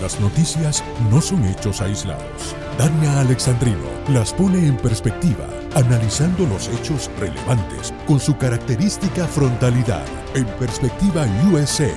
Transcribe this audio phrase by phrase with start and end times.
[0.00, 2.56] Las noticias no son hechos aislados.
[2.78, 10.04] Dania Alexandrino las pone en perspectiva, analizando los hechos relevantes con su característica frontalidad.
[10.34, 11.90] En perspectiva USA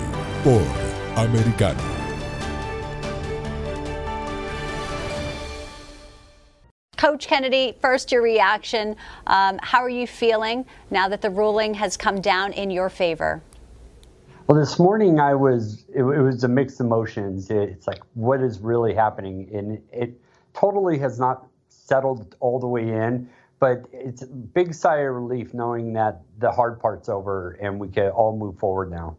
[0.44, 0.62] por
[1.16, 1.80] Americano.
[6.98, 8.98] Coach Kennedy, first your reaction.
[9.28, 13.42] Um, how are you feeling now that the ruling has come down in your favor?
[14.48, 17.50] Well, this morning I was, it, it was a mixed emotions.
[17.50, 19.50] It, it's like, what is really happening?
[19.54, 20.20] And it
[20.54, 25.54] totally has not settled all the way in, but it's a big sigh of relief
[25.54, 29.16] knowing that the hard part's over and we can all move forward now.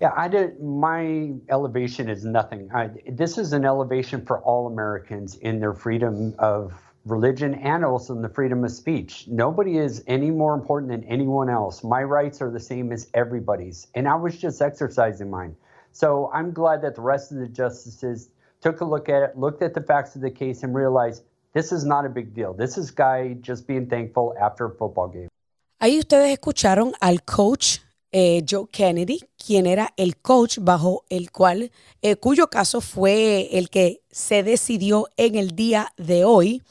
[0.00, 0.60] Yeah, I did.
[0.60, 2.68] My elevation is nothing.
[2.74, 6.74] I, this is an elevation for all Americans in their freedom of
[7.04, 9.26] religion and also in the freedom of speech.
[9.28, 11.84] Nobody is any more important than anyone else.
[11.84, 15.54] My rights are the same as everybody's, and I was just exercising mine.
[15.92, 18.30] So I'm glad that the rest of the justices
[18.60, 21.70] took a look at it, looked at the facts of the case, and realized this
[21.72, 22.54] is not a big deal.
[22.54, 25.28] This is guy just being thankful after a football game.
[25.80, 27.80] Ahí ustedes escucharon al coach
[28.10, 33.68] eh, Joe Kennedy, quien era el coach bajo el cual, eh, cuyo caso fue el
[33.68, 36.62] que se decidió en el día de hoy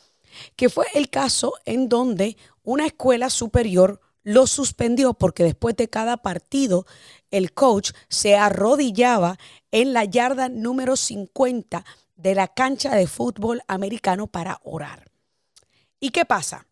[0.56, 6.18] que fue el caso en donde una escuela superior lo suspendió porque después de cada
[6.18, 6.86] partido
[7.32, 9.38] el coach se arrodillaba
[9.72, 15.12] en la yarda número 50 de la cancha de fútbol americano para orar.
[16.00, 16.68] ¿Y qué pasa?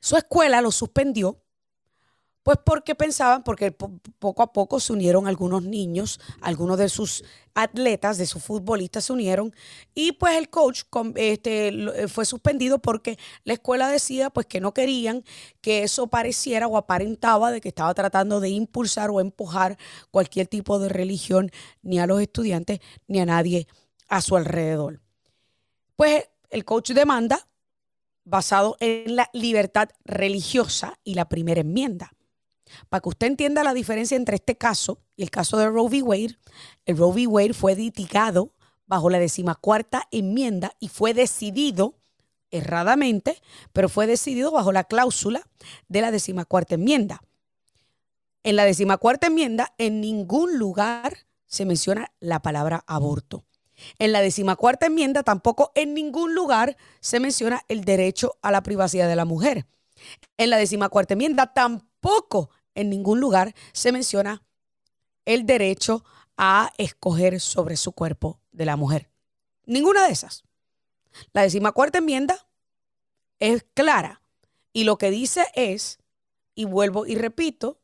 [0.00, 1.41] Su escuela lo suspendió
[2.42, 8.18] pues porque pensaban, porque poco a poco se unieron algunos niños, algunos de sus atletas,
[8.18, 9.54] de sus futbolistas se unieron
[9.94, 10.82] y pues el coach
[11.16, 15.22] este, eh, fue suspendido porque la escuela decía pues que no querían
[15.60, 19.78] que eso pareciera o aparentaba de que estaba tratando de impulsar o empujar
[20.10, 21.50] cualquier tipo de religión
[21.82, 23.68] ni a los estudiantes ni a nadie
[24.08, 25.00] a su alrededor.
[25.96, 27.46] Pues el coach demanda
[28.24, 32.12] basado en la libertad religiosa y la primera enmienda.
[32.88, 36.02] Para que usted entienda la diferencia entre este caso y el caso de Roe v.
[36.02, 36.38] Wade,
[36.86, 37.26] el Roe v.
[37.26, 38.52] Wade fue litigado
[38.86, 41.94] bajo la decimacuarta enmienda y fue decidido
[42.50, 43.40] erradamente,
[43.72, 45.48] pero fue decidido bajo la cláusula
[45.88, 47.22] de la decimacuarta enmienda.
[48.44, 51.16] En la decimacuarta enmienda, en ningún lugar
[51.46, 53.44] se menciona la palabra aborto.
[53.98, 59.08] En la decimacuarta enmienda tampoco en ningún lugar se menciona el derecho a la privacidad
[59.08, 59.66] de la mujer.
[60.36, 64.42] En la decimacuarta enmienda tampoco en ningún lugar se menciona
[65.24, 66.04] el derecho
[66.36, 69.08] a escoger sobre su cuerpo de la mujer.
[69.66, 70.44] Ninguna de esas.
[71.32, 72.46] La decimacuarta enmienda
[73.38, 74.22] es clara
[74.72, 75.98] y lo que dice es,
[76.54, 77.78] y vuelvo y repito,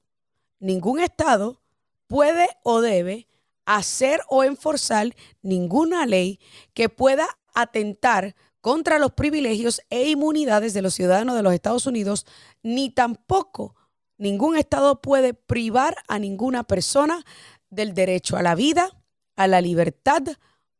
[0.58, 1.60] ningún Estado
[2.06, 3.28] puede o debe
[3.66, 6.40] hacer o enforzar ninguna ley
[6.72, 12.26] que pueda atentar contra los privilegios e inmunidades de los ciudadanos de los Estados Unidos,
[12.62, 13.76] ni tampoco
[14.18, 17.24] Ningún Estado puede privar a ninguna persona
[17.70, 18.90] del derecho a la vida,
[19.36, 20.22] a la libertad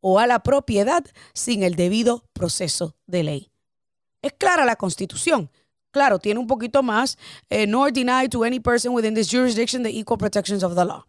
[0.00, 3.50] o a la propiedad sin el debido proceso de ley.
[4.22, 5.50] Es clara la Constitución.
[5.92, 7.16] Claro, tiene un poquito más,
[7.48, 11.06] eh, nor deny to any person within this jurisdiction the equal protections of the law.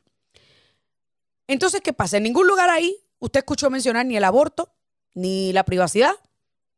[1.47, 2.17] Entonces, ¿qué pasa?
[2.17, 4.71] En ningún lugar ahí usted escuchó mencionar ni el aborto,
[5.15, 6.13] ni la privacidad,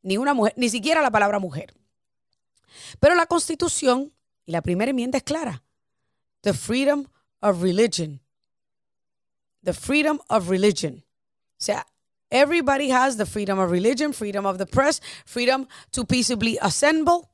[0.01, 1.73] ni una mujer, ni siquiera la palabra mujer.
[2.99, 4.13] Pero la Constitución
[4.45, 5.63] y la primera enmienda es clara.
[6.41, 7.07] The freedom
[7.41, 8.21] of religion.
[9.63, 11.03] The freedom of religion.
[11.59, 11.85] O sea,
[12.29, 17.29] everybody has the freedom of religion, freedom of the press, freedom to peaceably assemble.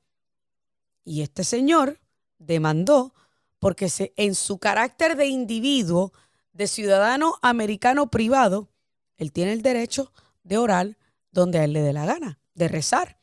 [1.05, 1.99] Y este señor
[2.37, 3.13] demandó
[3.59, 6.11] porque en su carácter de individuo,
[6.51, 8.69] de ciudadano americano privado,
[9.15, 10.11] él tiene el derecho
[10.43, 10.97] de orar
[11.31, 13.19] donde a él le dé la gana, de rezar.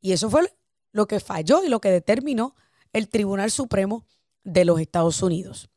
[0.00, 0.54] Y eso fue
[0.92, 2.54] lo que falló y lo que determinó
[2.94, 4.06] el Tribunal Supremo
[4.44, 5.68] de los Estados Unidos.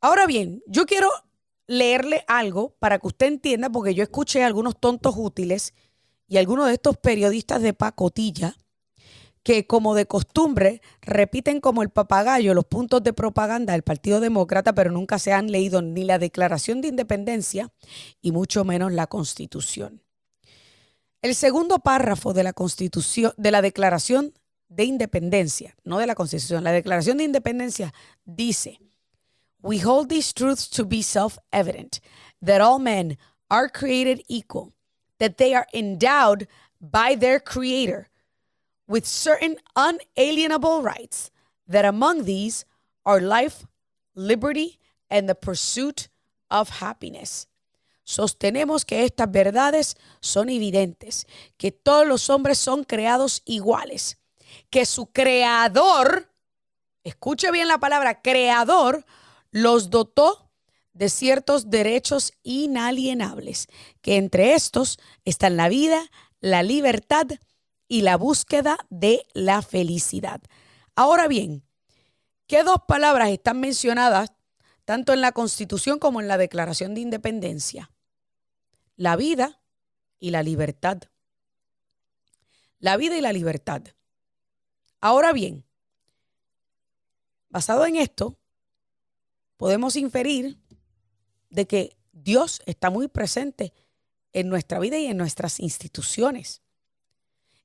[0.00, 1.08] Ahora bien, yo quiero
[1.68, 5.74] leerle algo para que usted entienda, porque yo escuché a algunos tontos útiles
[6.26, 8.56] y algunos de estos periodistas de pacotilla
[9.42, 14.74] que como de costumbre repiten como el papagayo los puntos de propaganda del Partido Demócrata,
[14.74, 17.72] pero nunca se han leído ni la Declaración de Independencia
[18.20, 20.02] y mucho menos la Constitución.
[21.22, 24.34] El segundo párrafo de la Constitución de la Declaración
[24.68, 27.92] de Independencia, no de la Constitución, la Declaración de Independencia
[28.24, 28.78] dice:
[29.62, 32.00] We hold these truths to be self-evident
[32.40, 33.16] that all men
[33.50, 34.72] are created equal,
[35.18, 36.46] that they are endowed
[36.80, 38.08] by their creator
[38.86, 41.30] with certain unalienable rights,
[41.66, 42.64] that among these
[43.04, 43.66] are life,
[44.14, 44.78] liberty,
[45.10, 46.08] and the pursuit
[46.50, 47.46] of happiness.
[48.06, 51.26] Sostenemos que estas verdades son evidentes,
[51.58, 54.16] que todos los hombres son creados iguales,
[54.70, 56.32] que su creador,
[57.04, 59.04] escuche bien la palabra creador,
[59.50, 60.50] los dotó
[60.92, 63.68] de ciertos derechos inalienables,
[64.02, 66.10] que entre estos están la vida,
[66.40, 67.26] la libertad
[67.86, 70.40] y la búsqueda de la felicidad.
[70.96, 71.62] Ahora bien,
[72.46, 74.32] ¿qué dos palabras están mencionadas
[74.84, 77.90] tanto en la Constitución como en la Declaración de Independencia?
[78.96, 79.60] La vida
[80.18, 80.98] y la libertad.
[82.80, 83.82] La vida y la libertad.
[85.00, 85.64] Ahora bien,
[87.48, 88.38] basado en esto,
[89.56, 90.58] podemos inferir
[91.50, 93.72] de que Dios está muy presente
[94.32, 96.62] en nuestra vida y en nuestras instituciones.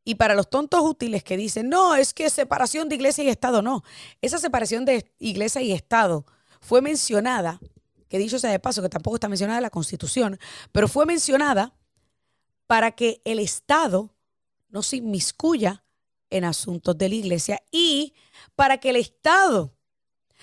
[0.06, 3.62] Y para los tontos útiles que dicen, no, es que separación de iglesia y Estado,
[3.62, 3.83] no.
[4.21, 6.25] Esa separación de iglesia y Estado
[6.59, 7.59] fue mencionada,
[8.09, 10.39] que dicho sea de paso, que tampoco está mencionada en la Constitución,
[10.71, 11.74] pero fue mencionada
[12.68, 14.13] para que el Estado
[14.69, 15.83] no se inmiscuya
[16.33, 18.13] en asuntos de la iglesia y
[18.56, 19.75] para que el Estado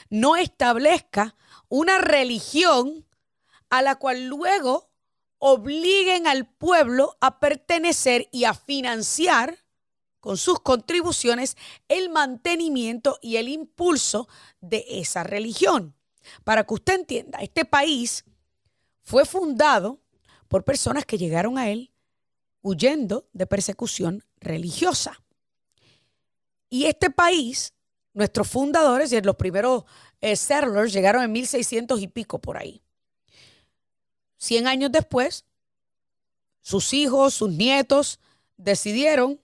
[0.08, 1.36] no establezca
[1.68, 3.06] una religión
[3.68, 4.90] a la cual luego
[5.38, 9.58] obliguen al pueblo a pertenecer y a financiar
[10.20, 11.56] con sus contribuciones
[11.88, 14.28] el mantenimiento y el impulso
[14.60, 15.94] de esa religión.
[16.44, 18.24] Para que usted entienda, este país
[19.02, 19.98] fue fundado
[20.48, 21.92] por personas que llegaron a él
[22.62, 25.22] huyendo de persecución religiosa.
[26.70, 27.74] Y este país,
[28.14, 29.84] nuestros fundadores y los primeros
[30.20, 32.80] eh, settlers llegaron en 1600 y pico por ahí.
[34.38, 35.44] 100 años después,
[36.62, 38.20] sus hijos, sus nietos
[38.56, 39.40] decidieron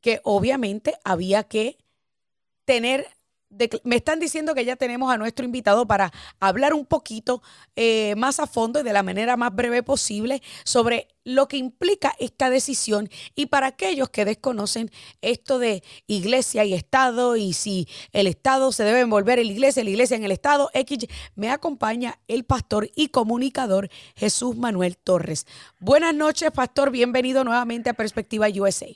[0.00, 1.78] que obviamente había que
[2.64, 3.08] tener
[3.84, 7.42] me están diciendo que ya tenemos a nuestro invitado para hablar un poquito
[7.76, 12.14] eh, más a fondo y de la manera más breve posible sobre lo que implica
[12.18, 14.90] esta decisión y para aquellos que desconocen
[15.20, 19.84] esto de iglesia y Estado y si el Estado se debe envolver en la iglesia,
[19.84, 21.06] la iglesia en el Estado, X,
[21.36, 25.46] me acompaña el pastor y comunicador Jesús Manuel Torres.
[25.78, 28.88] Buenas noches, pastor, bienvenido nuevamente a Perspectiva USA.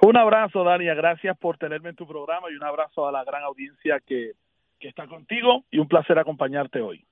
[0.00, 0.94] Un abrazo, Dania.
[0.94, 4.32] Gracias por tenerme en tu programa y un abrazo a la gran audiencia que,
[4.80, 7.04] está contigo y un placer acompañarte hoy.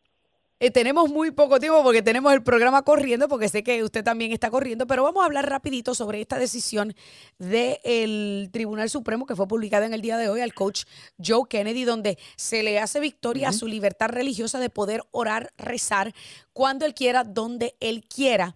[0.60, 4.30] Eh, tenemos muy poco tiempo porque tenemos el programa corriendo, porque sé que usted también
[4.30, 6.94] está corriendo, pero vamos a hablar rapidito sobre esta decisión
[7.38, 10.84] del Tribunal Supremo que fue publicada en el día de hoy al coach
[11.22, 16.12] Joe Kennedy, donde se le hace victoria a su libertad religiosa de poder orar, rezar
[16.52, 18.54] cuando él quiera, donde él quiera.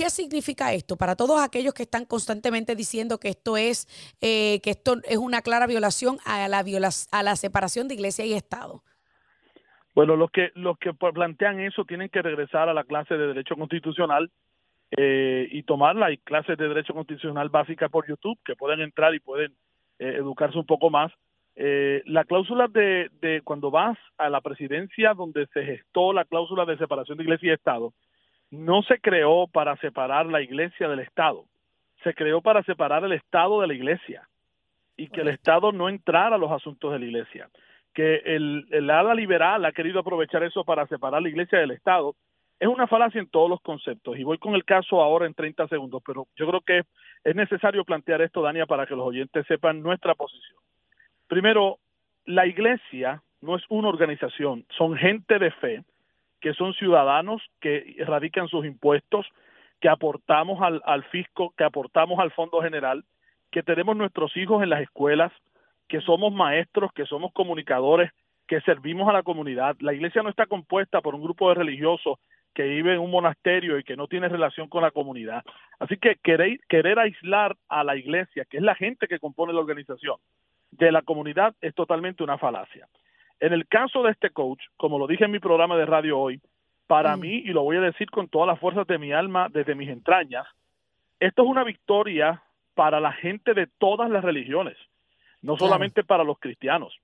[0.00, 3.84] ¿Qué significa esto para todos aquellos que están constantemente diciendo que esto es
[4.22, 6.64] eh, que esto es una clara violación a la
[7.12, 8.82] a la separación de Iglesia y Estado?
[9.94, 13.56] Bueno, los que los que plantean eso tienen que regresar a la clase de derecho
[13.56, 14.30] constitucional
[14.96, 19.20] eh, y tomar las clases de derecho constitucional básica por YouTube, que pueden entrar y
[19.20, 19.52] pueden
[19.98, 21.12] eh, educarse un poco más.
[22.06, 26.78] la cláusula de, de cuando vas a la presidencia donde se gestó la cláusula de
[26.78, 27.92] separación de Iglesia y Estado,
[28.50, 31.44] no se creó para separar la iglesia del Estado,
[32.02, 34.28] se creó para separar el Estado de la iglesia
[34.96, 37.48] y que el Estado no entrara a los asuntos de la iglesia.
[37.94, 42.14] Que el, el ala liberal ha querido aprovechar eso para separar la iglesia del Estado
[42.60, 44.18] es una falacia en todos los conceptos.
[44.18, 46.82] Y voy con el caso ahora en 30 segundos, pero yo creo que
[47.24, 50.58] es necesario plantear esto, Dania, para que los oyentes sepan nuestra posición.
[51.26, 51.78] Primero,
[52.26, 55.82] la iglesia no es una organización, son gente de fe
[56.40, 59.26] que son ciudadanos que radican sus impuestos,
[59.80, 63.04] que aportamos al, al fisco, que aportamos al Fondo General,
[63.50, 65.32] que tenemos nuestros hijos en las escuelas,
[65.88, 68.10] que somos maestros, que somos comunicadores,
[68.46, 69.76] que servimos a la comunidad.
[69.80, 72.18] La iglesia no está compuesta por un grupo de religiosos
[72.54, 75.44] que vive en un monasterio y que no tiene relación con la comunidad.
[75.78, 79.60] Así que querer, querer aislar a la iglesia, que es la gente que compone la
[79.60, 80.16] organización,
[80.72, 82.88] de la comunidad es totalmente una falacia.
[83.40, 86.40] En el caso de este coach, como lo dije en mi programa de radio hoy,
[86.86, 87.20] para mm.
[87.20, 89.88] mí, y lo voy a decir con todas las fuerzas de mi alma, desde mis
[89.88, 90.46] entrañas,
[91.18, 92.42] esto es una victoria
[92.74, 94.76] para la gente de todas las religiones,
[95.42, 96.94] no solamente para los cristianos.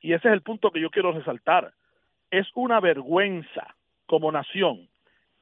[0.00, 1.72] Y ese es el punto que yo quiero resaltar.
[2.30, 3.74] Es una vergüenza
[4.06, 4.88] como nación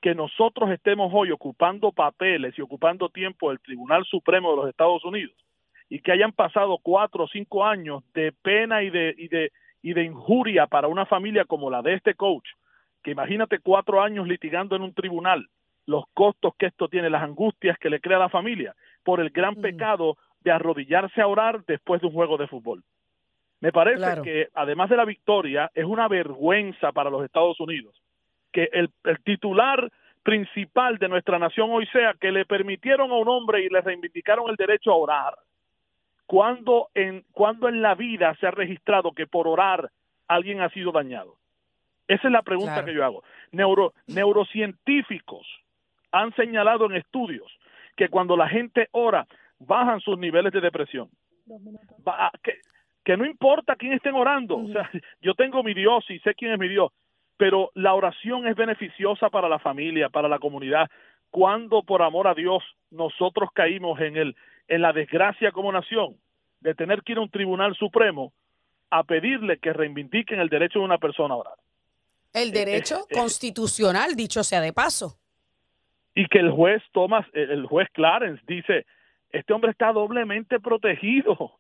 [0.01, 5.05] que nosotros estemos hoy ocupando papeles y ocupando tiempo del Tribunal Supremo de los Estados
[5.05, 5.35] Unidos
[5.89, 9.51] y que hayan pasado cuatro o cinco años de pena y de, y de,
[9.83, 12.49] y de injuria para una familia como la de este coach,
[13.03, 15.47] que imagínate cuatro años litigando en un tribunal,
[15.87, 19.31] los costos que esto tiene, las angustias que le crea a la familia, por el
[19.31, 22.83] gran pecado de arrodillarse a orar después de un juego de fútbol.
[23.61, 28.01] Me parece que además de la victoria, es una vergüenza para los Estados Unidos
[28.53, 28.91] que el,
[29.25, 29.91] titular
[30.23, 34.51] principal de nuestra nación hoy sea que le permitieron a un hombre y le reivindicaron
[34.51, 35.35] el derecho a orar.
[36.29, 39.91] Cuando en, cuando en la vida se ha registrado que por orar
[40.29, 41.37] alguien ha sido dañado?
[42.07, 43.25] Esa es la pregunta que yo hago.
[43.51, 45.47] Neuro, neurocientíficos
[46.13, 47.51] han señalado en estudios
[47.97, 49.27] que cuando la gente ora,
[49.59, 51.09] bajan sus niveles de depresión.
[52.43, 52.59] que,
[53.05, 54.59] que no importa quién estén orando.
[54.59, 54.91] O sea,
[55.23, 56.93] yo tengo mi Dios y sé quién es mi Dios,
[57.39, 60.91] pero la oración es beneficiosa para la familia, para la comunidad.
[61.31, 64.37] Cuando por amor a Dios nosotros caímos en el
[64.69, 66.17] en la desgracia como nación
[66.61, 68.33] de tener que ir a un tribunal supremo
[68.91, 71.55] a pedirle que reivindiquen el derecho de una persona a orar.
[72.33, 75.19] El derecho eh, eh, eh, constitucional, dicho sea de paso.
[76.15, 78.87] Y que el juez Thomas, el juez Clarence dice,
[79.31, 81.59] este hombre está doblemente protegido.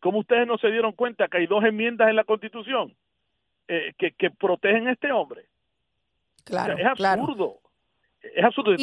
[0.00, 2.94] ¿Cómo ustedes no se dieron cuenta que hay dos enmiendas en la Constitución?
[3.68, 5.46] Eh, que, que, protegen a este hombre.
[6.44, 7.60] Claro, es absurdo.
[8.22, 8.76] Es absurdo.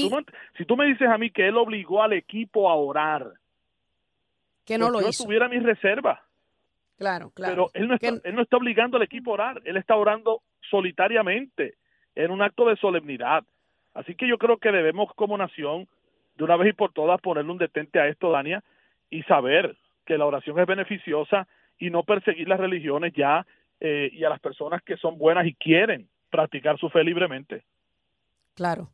[0.58, 3.34] si tú me dices a mí que él obligó al equipo a orar,
[4.66, 6.24] que no pues lo yo tuviera mi reserva.
[6.98, 7.54] Claro, claro.
[7.54, 10.42] Pero él no, está, él no está obligando al equipo a orar, él está orando
[10.70, 11.76] solitariamente,
[12.16, 13.44] en un acto de solemnidad.
[13.94, 15.88] Así que yo creo que debemos como nación,
[16.36, 18.64] de una vez y por todas, ponerle un detente a esto, Dania,
[19.10, 23.46] y saber que la oración es beneficiosa y no perseguir las religiones ya
[23.80, 27.64] eh, y a las personas que son buenas y quieren practicar su fe libremente.
[28.56, 28.90] Claro.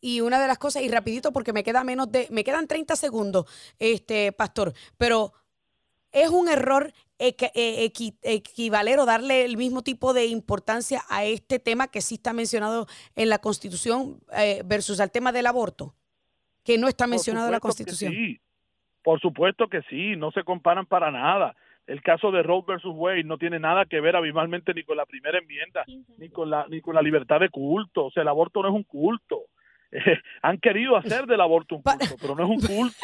[0.00, 2.96] Y, una de las cosas, y rapidito porque me queda menos de, me quedan 30
[2.96, 3.46] segundos,
[3.78, 5.32] este pastor, pero
[6.12, 11.88] es un error eh, equivaler o darle el mismo tipo de importancia a este tema
[11.88, 15.94] que sí está mencionado en la Constitución eh, versus al tema del aborto,
[16.64, 18.12] que no está mencionado en la Constitución.
[18.12, 18.40] Sí,
[19.02, 21.54] por supuesto que sí, no se comparan para nada
[21.90, 25.06] el caso de Roe versus Wade no tiene nada que ver abismalmente ni con la
[25.06, 25.84] primera enmienda,
[26.18, 28.06] ni con la ni con la libertad de culto.
[28.06, 29.46] O sea, el aborto no es un culto.
[30.42, 32.96] han querido hacer del aborto un culto, pero no es un culto.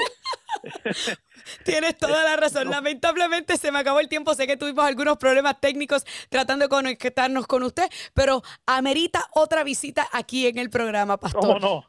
[1.65, 2.71] Tienes toda la razón.
[2.71, 4.35] Lamentablemente se me acabó el tiempo.
[4.35, 10.07] Sé que tuvimos algunos problemas técnicos tratando de conectarnos con usted, pero amerita otra visita
[10.13, 11.61] aquí en el programa, Pastor.
[11.61, 11.85] No,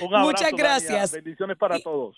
[0.00, 0.20] no.
[0.20, 1.12] Muchas gracias.
[1.12, 2.16] Bendiciones para todos.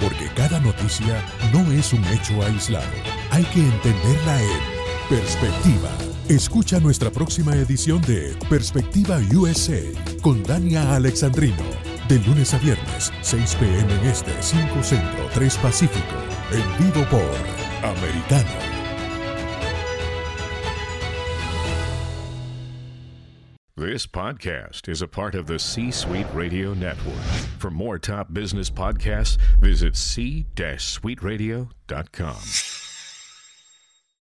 [0.00, 1.22] Porque cada noticia
[1.52, 2.86] no es un hecho aislado.
[3.30, 5.90] Hay que entenderla en perspectiva.
[6.28, 9.80] Escucha nuestra próxima edición de Perspectiva USA
[10.20, 11.64] con Dania Alexandrino.
[12.08, 13.92] De lunes a viernes, 6 p.m.
[13.92, 16.16] en este, 5 Centro, 3 Pacífico.
[16.50, 17.36] En vivo por
[17.82, 18.48] Americano.
[23.76, 27.22] This podcast is a part of the C Suite Radio Network.
[27.58, 32.77] For more top business podcasts, visit c-suiteradio.com.